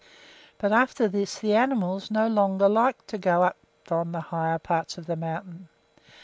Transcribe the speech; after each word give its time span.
But 0.57 0.71
after 0.71 1.07
this 1.07 1.37
the 1.37 1.53
animals 1.53 2.09
no 2.09 2.27
longer 2.27 2.67
like 2.67 3.05
to 3.05 3.19
go 3.19 3.43
up 3.43 3.57
on 3.91 4.13
the 4.13 4.21
higher 4.33 4.57
parts 4.57 4.97
of 4.97 5.05
the 5.05 5.15
mountain. 5.15 5.69